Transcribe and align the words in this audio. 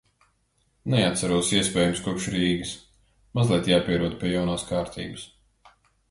Neatceros- 0.91 1.49
iespējams, 1.57 1.99
kopš 2.07 2.25
Rīgas. 2.35 2.71
Mazliet 3.39 3.69
jāpierod 3.73 4.15
pie 4.23 4.31
jaunās 4.31 4.65
kārtības. 4.71 5.27